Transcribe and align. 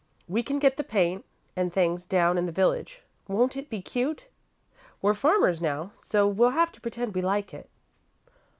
We 0.27 0.41
can 0.41 0.57
get 0.57 0.77
the 0.77 0.83
paint 0.83 1.25
and 1.55 1.71
things 1.71 2.07
down 2.07 2.39
in 2.39 2.47
the 2.47 2.51
village. 2.51 3.03
Won't 3.27 3.55
it 3.55 3.69
be 3.69 3.83
cute? 3.83 4.25
We're 4.99 5.13
farmers, 5.13 5.61
now, 5.61 5.91
so 5.99 6.27
we'll 6.27 6.49
have 6.57 6.71
to 6.71 6.81
pretend 6.81 7.13
we 7.13 7.21
like 7.21 7.53
it." 7.53 7.69